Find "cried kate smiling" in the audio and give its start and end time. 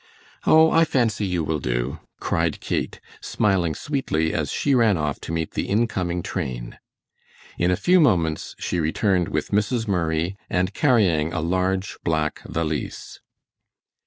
2.19-3.75